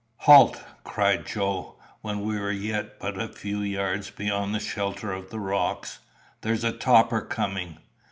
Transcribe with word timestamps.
"Halt!" 0.21 0.63
cried 0.83 1.27
Joe, 1.27 1.75
when 2.01 2.21
we 2.21 2.39
were 2.39 2.49
yet 2.51 2.97
but 2.99 3.21
a 3.21 3.27
few 3.27 3.59
yards 3.61 4.09
beyond 4.09 4.55
the 4.55 4.59
shelter 4.59 5.11
of 5.13 5.29
the 5.29 5.39
rocks. 5.39 5.99
"There's 6.41 6.63
a 6.63 6.71
topper 6.71 7.21
coming." 7.21 7.77